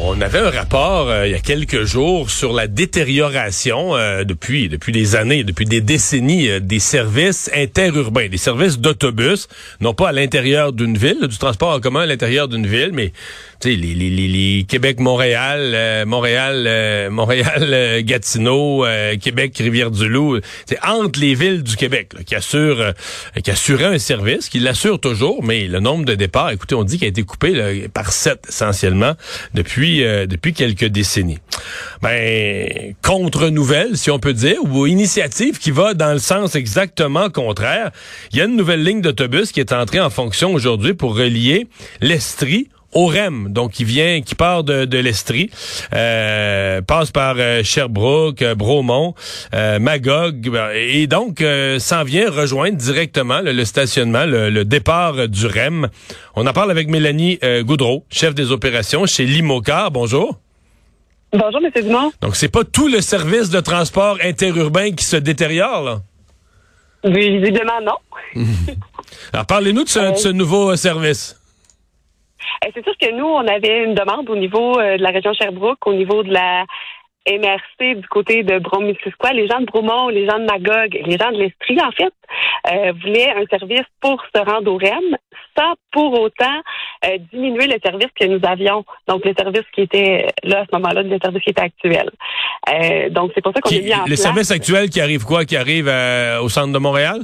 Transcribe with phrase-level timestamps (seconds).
[0.00, 4.68] On avait un rapport euh, il y a quelques jours sur la détérioration euh, depuis
[4.68, 9.46] depuis des années, depuis des décennies euh, des services interurbains, des services d'autobus,
[9.80, 13.12] non pas à l'intérieur d'une ville, du transport en commun à l'intérieur d'une ville, mais
[13.64, 18.84] les, les, les, les Québec-Montréal, Montréal, Montréal, Gatineau,
[19.22, 22.92] Québec, Rivière-du-Loup, c'est entre les villes du Québec qui assure
[23.42, 26.98] qui assurait un service, qui l'assure toujours, mais le nombre de départs, écoutez, on dit
[26.98, 29.14] qu'il a été coupé par sept essentiellement
[29.54, 31.38] depuis euh, depuis quelques décennies.
[32.02, 37.90] Ben contre-nouvelle, si on peut dire, ou initiative qui va dans le sens exactement contraire.
[38.32, 41.66] Il y a une nouvelle ligne d'autobus qui est entrée en fonction aujourd'hui pour relier
[42.00, 45.50] l'Estrie au REM, donc qui vient, qui part de, de l'Estrie,
[45.92, 49.14] euh, passe par euh, Sherbrooke, euh, Bromont,
[49.52, 51.44] Magog, et donc
[51.78, 55.88] s'en vient rejoindre directement le, stationnement, le, départ du REM.
[56.36, 59.90] On en parle avec Mélanie Goudreau, chef des opérations chez Limocar.
[59.90, 60.38] Bonjour.
[61.32, 61.70] Bonjour, M.
[61.82, 62.12] Dumont.
[62.20, 66.00] Donc, c'est pas tout le service de transport interurbain qui se détériore, là?
[67.04, 68.42] Oui, évidemment, non.
[69.32, 71.36] Alors, parlez-nous de ce nouveau service.
[72.72, 75.86] C'est sûr que nous, on avait une demande au niveau euh, de la région Sherbrooke,
[75.86, 76.64] au niveau de la
[77.26, 81.30] MRC du côté de Bromissisquoi, les gens de Bromont, les gens de Magog, les gens
[81.32, 82.12] de l'Estrie, en fait,
[82.70, 85.16] euh, voulaient un service pour se rendre au REM
[85.56, 86.60] sans pour autant
[87.06, 88.84] euh, diminuer le service que nous avions.
[89.08, 92.10] Donc, le service qui était là à ce moment-là, le service qui était actuel.
[93.10, 95.44] donc, c'est pour ça qu'on a mis en Le service actuel qui arrive quoi?
[95.44, 95.90] Qui arrive
[96.42, 97.20] au centre de Montréal?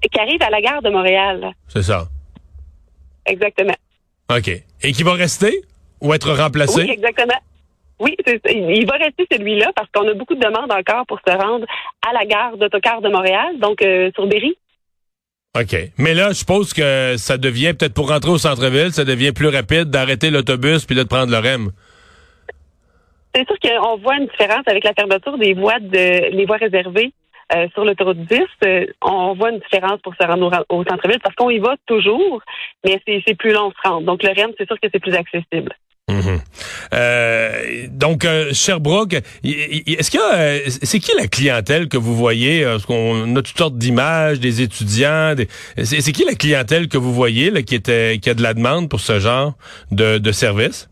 [0.00, 1.52] Qui arrive à la gare de Montréal.
[1.68, 2.04] C'est ça.
[3.26, 3.74] Exactement.
[4.30, 4.48] OK.
[4.82, 5.62] Et qui va rester
[6.00, 6.82] ou être remplacé?
[6.82, 7.38] Oui, exactement.
[8.00, 8.16] Oui,
[8.48, 11.66] il va rester celui-là parce qu'on a beaucoup de demandes encore pour se rendre
[12.08, 14.56] à la gare d'autocar de Montréal, donc euh, sur Berry.
[15.58, 15.76] OK.
[15.98, 19.48] Mais là, je suppose que ça devient, peut-être pour rentrer au centre-ville, ça devient plus
[19.48, 21.70] rapide d'arrêter l'autobus puis de prendre le REM.
[23.34, 27.12] C'est sûr qu'on voit une différence avec la fermeture des voies de les voies réservées
[27.54, 31.34] euh, sur l'autoroute 10, euh, on voit une différence pour se rendre au, centre-ville parce
[31.34, 32.42] qu'on y va toujours,
[32.84, 34.06] mais c'est plus long se rendre.
[34.06, 35.72] Donc le REM, c'est sûr que c'est plus accessible.
[36.10, 36.40] Mhm.
[36.94, 39.14] Euh, donc Sherbrooke,
[39.44, 42.64] est-ce que c'est qui la clientèle que vous voyez?
[42.64, 45.34] Parce qu'on a toutes sortes d'images, des étudiants.
[45.76, 49.00] C'est qui la clientèle que vous voyez qui était qui a de la demande pour
[49.00, 49.54] ce genre
[49.90, 50.88] de service?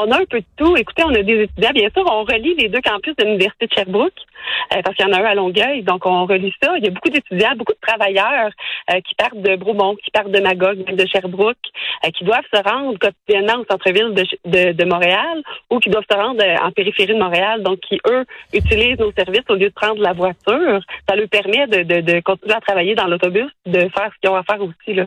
[0.00, 0.76] On a un peu de tout.
[0.76, 1.70] Écoutez, on a des étudiants.
[1.74, 4.12] Bien sûr, on relie les deux campus de l'Université de Sherbrooke,
[4.74, 5.82] euh, parce qu'il y en a un à Longueuil.
[5.82, 6.76] Donc, on relie ça.
[6.78, 8.50] Il y a beaucoup d'étudiants, beaucoup de travailleurs
[8.92, 11.56] euh, qui partent de Bromont, qui partent de Magog, de Sherbrooke,
[12.04, 16.42] euh, qui doivent se rendre quotidiennement au centre-ville de, Montréal ou qui doivent se rendre
[16.62, 17.62] en périphérie de Montréal.
[17.62, 20.80] Donc, qui, eux, utilisent nos services au lieu de prendre la voiture.
[21.08, 24.36] Ça leur permet de, de continuer à travailler dans l'autobus, de faire ce qu'ils ont
[24.36, 24.94] à faire aussi.
[24.94, 25.06] Là.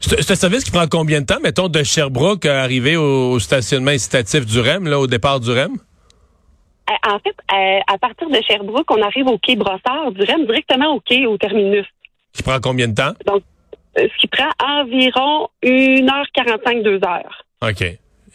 [0.00, 3.90] C'est un service qui prend combien de temps, mettons, de Sherbrooke à arriver au stationnement
[3.90, 5.76] incitatif du REM, là, au départ du REM?
[6.88, 10.46] Euh, en fait, euh, à partir de Sherbrooke, on arrive au quai Brossard du REM,
[10.46, 11.86] directement au quai, au terminus.
[12.32, 13.14] Qui prend combien de temps?
[13.26, 13.42] Donc,
[13.98, 17.44] euh, ce qui prend environ 1h45, 2 heures.
[17.62, 17.84] OK.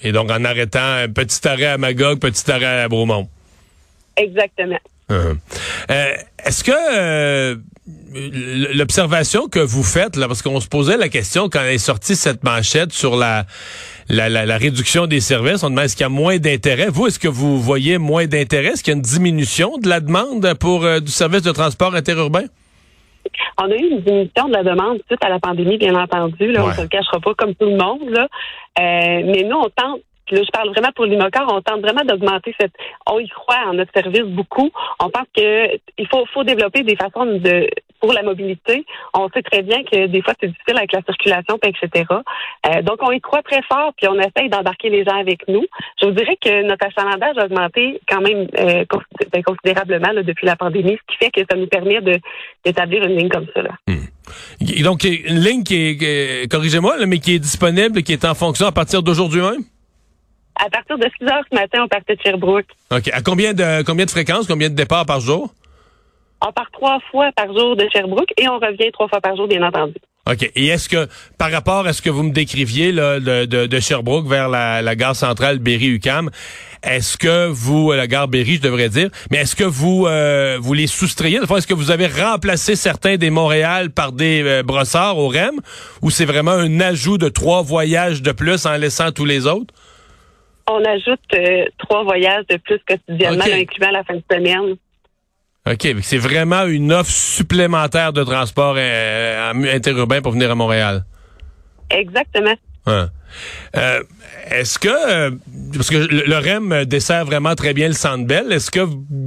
[0.03, 3.29] Et donc, en arrêtant un petit arrêt à Magog, petit arrêt à Bromont.
[4.17, 4.79] Exactement.
[5.09, 5.38] Uh-huh.
[6.44, 7.57] Est-ce que
[8.73, 12.44] l'observation que vous faites, là, parce qu'on se posait la question quand est sortie cette
[12.44, 13.45] manchette sur la,
[14.09, 16.88] la, la, réduction des services, on demande est-ce qu'il y a moins d'intérêt?
[16.89, 18.69] Vous, est-ce que vous voyez moins d'intérêt?
[18.69, 21.95] Est-ce qu'il y a une diminution de la demande pour euh, du service de transport
[21.95, 22.45] interurbain?
[23.57, 26.51] On a eu une diminution de la demande suite à la pandémie, bien entendu.
[26.51, 28.09] Là, On ne se le cachera pas comme tout le monde.
[28.09, 28.28] Là.
[28.79, 30.01] Euh, mais nous, on tente
[30.31, 32.73] là, je parle vraiment pour l'Imocar, on tente vraiment d'augmenter cette.
[33.05, 34.69] On y croit en notre service beaucoup.
[34.99, 37.67] On pense que il faut, faut développer des façons de
[38.01, 38.85] pour la mobilité.
[39.13, 42.06] On sait très bien que des fois c'est difficile avec la circulation, etc.
[42.67, 45.64] Euh, donc on y croit très fort, puis on essaye d'embarquer les gens avec nous.
[46.02, 48.84] Je vous dirais que notre achalandage a augmenté quand même euh,
[49.31, 51.99] ben, considérablement depuis la pandémie, ce qui fait que ça nous permet
[52.66, 53.61] d'établir une ligne comme ça.
[53.61, 53.72] Là.
[53.87, 54.84] Hmm.
[54.84, 58.72] Donc une ligne qui est, corrigez-moi, mais qui est disponible, qui est en fonction à
[58.72, 59.64] partir d'aujourd'hui même?
[60.55, 62.66] À partir de 6 heures ce matin, on partait de Sherbrooke.
[62.91, 63.09] OK.
[63.11, 65.53] À combien de combien de fréquences, combien de départs par jour?
[66.41, 69.47] On part trois fois par jour de Sherbrooke et on revient trois fois par jour,
[69.47, 69.96] bien entendu.
[70.29, 70.52] OK.
[70.55, 71.08] Et est-ce que,
[71.38, 74.96] par rapport à ce que vous me décriviez là, de, de, Sherbrooke vers la, la
[74.96, 76.29] gare centrale Berry-UQAM,
[76.84, 80.58] est-ce que vous, euh, la gare Berry, je devrais dire, mais est-ce que vous euh,
[80.59, 81.38] vous les soustrayez?
[81.38, 85.59] Est-ce que vous avez remplacé certains des Montréal par des euh, brossards au REM?
[86.02, 89.73] Ou c'est vraiment un ajout de trois voyages de plus en laissant tous les autres?
[90.67, 91.20] On ajoute
[91.78, 94.76] trois voyages de plus quotidiennement, incluant la fin de semaine.
[95.69, 101.05] OK, c'est vraiment une offre supplémentaire de transport euh, interurbain pour venir à Montréal.
[101.91, 102.55] Exactement.
[102.87, 103.09] Hein.
[103.78, 104.02] Euh,
[104.49, 105.31] est-ce que, euh,
[105.73, 108.81] parce que le, REM dessert vraiment très bien le Centre Bell, est-ce qu'il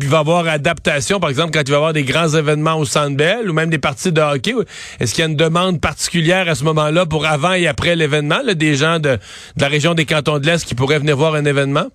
[0.09, 2.85] va y avoir adaptation, par exemple, quand il va y avoir des grands événements au
[2.85, 4.55] Centre Bell ou même des parties de hockey?
[4.99, 8.41] Est-ce qu'il y a une demande particulière à ce moment-là pour avant et après l'événement,
[8.55, 9.11] des gens de,
[9.57, 11.87] de la région des cantons de l'Est qui pourraient venir voir un événement?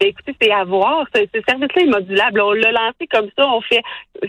[0.00, 1.06] Écoutez, c'est à voir.
[1.14, 2.40] Ce, service-là est modulable.
[2.40, 3.48] On l'a lancé comme ça.
[3.48, 3.82] On fait,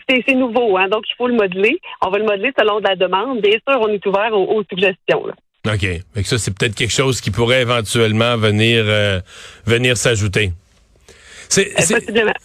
[0.10, 1.80] c'est nouveau, hein, donc il faut le modeler.
[2.02, 3.42] On va le modeler selon la demande.
[3.42, 5.24] Bien sûr, on est ouvert aux, suggestions.
[5.68, 5.88] OK.
[6.16, 9.20] Mais ça, c'est peut-être quelque chose qui pourrait éventuellement venir, euh,
[9.66, 10.52] venir s'ajouter.
[11.50, 11.74] C'est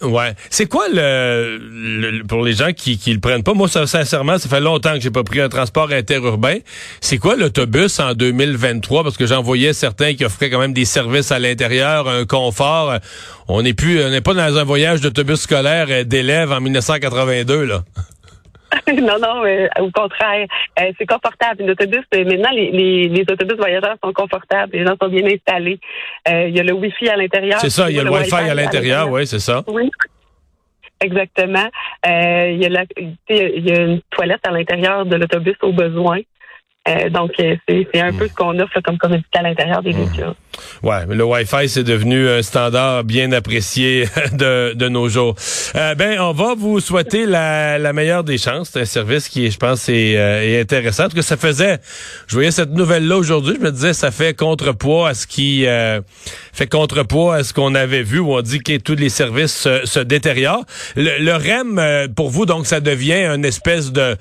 [0.01, 0.33] ouais.
[0.49, 3.53] C'est quoi le, pour les gens qui qui le prennent pas?
[3.53, 6.57] Moi ça, sincèrement, ça fait longtemps que j'ai pas pris un transport interurbain.
[7.01, 10.85] C'est quoi l'autobus en 2023 parce que j'en voyais certains qui offraient quand même des
[10.85, 12.95] services à l'intérieur, un confort.
[13.47, 17.83] On n'est plus on n'est pas dans un voyage d'autobus scolaire d'élèves en 1982 là.
[19.01, 19.43] non, non,
[19.79, 20.47] au contraire.
[20.79, 21.65] Euh, c'est confortable.
[21.65, 24.73] L'autobus, euh, maintenant, les, les, autobus voyageurs sont confortables.
[24.73, 25.79] Les gens sont bien installés.
[26.27, 27.59] Euh, il y a le Wi-Fi à l'intérieur.
[27.59, 29.63] C'est ça, il y a le, Wi-Fi à l'intérieur, oui, c'est ça.
[29.67, 29.89] Oui.
[31.03, 31.67] Exactement.
[32.05, 32.83] il, y a
[33.29, 36.19] il y a une toilette à l'intérieur de l'autobus au besoin.
[36.87, 40.33] Euh, donc, euh, c'est un peu ce qu'on offre comme commodité à l'intérieur des véhicules.
[40.81, 45.35] Ouais, mais le Wi-Fi, c'est devenu un standard bien apprécié de, de nos jours.
[45.75, 48.71] Euh, ben, on va vous souhaiter la, la meilleure des chances.
[48.73, 51.03] C'est un service qui, je pense, est, est intéressant.
[51.03, 51.77] Parce que ça faisait,
[52.27, 55.65] je voyais cette nouvelle-là aujourd'hui, je me disais, ça fait contrepoids à ce qui
[56.51, 59.85] fait contrepoids à ce qu'on avait vu où on dit que tous les services se,
[59.85, 60.65] se détériorent.
[60.95, 64.17] Le, le REM, pour vous, donc, ça devient une espèce de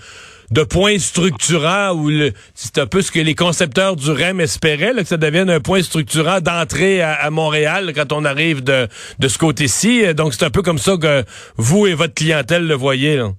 [0.51, 2.11] de point structurant ou
[2.55, 5.83] c'est un peu ce que les concepteurs du REM espéraient, que ça devienne un point
[5.83, 8.89] structurant d'entrée à, Montréal quand on arrive de,
[9.19, 10.15] de ce côté-ci.
[10.15, 11.25] Donc c'est un peu comme ça que
[11.57, 13.17] vous et votre clientèle le voyez.
[13.17, 13.31] Là.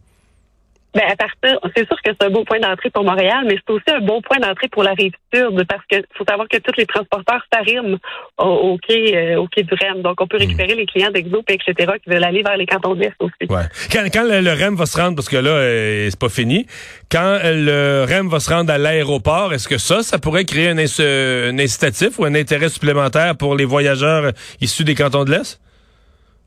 [0.93, 3.73] Ben, à partir, c'est sûr que c'est un beau point d'entrée pour Montréal, mais c'est
[3.73, 6.73] aussi un bon point d'entrée pour la rive sud, parce que faut savoir que tous
[6.77, 7.97] les transporteurs s'arriment
[8.37, 10.01] au, quai, euh, au quai du REM.
[10.01, 10.41] Donc, on peut hmm.
[10.41, 13.49] récupérer les clients d'Exo, etc., qui veulent aller vers les cantons de l'Est aussi.
[13.49, 13.63] Ouais.
[13.89, 16.67] Quand, quand le, REM va se rendre, parce que là, euh, c'est pas fini,
[17.09, 20.77] quand le REM va se rendre à l'aéroport, est-ce que ça, ça pourrait créer un,
[20.77, 25.61] un incitatif ou un intérêt supplémentaire pour les voyageurs issus des cantons de l'Est?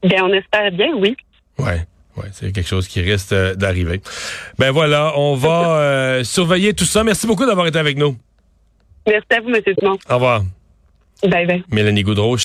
[0.03, 1.17] Bien, on espère bien, oui.
[1.59, 1.87] Ouais.
[2.17, 4.01] Oui, c'est quelque chose qui risque euh, d'arriver.
[4.59, 7.03] Ben voilà, on va euh, surveiller tout ça.
[7.03, 8.17] Merci beaucoup d'avoir été avec nous.
[9.07, 9.61] Merci à vous, M.
[9.79, 9.99] Dumont.
[10.09, 10.43] Au revoir.
[11.23, 11.65] Bye bye.
[11.71, 12.37] Mélanie Goudreau.